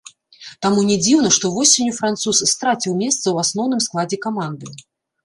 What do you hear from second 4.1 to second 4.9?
каманды.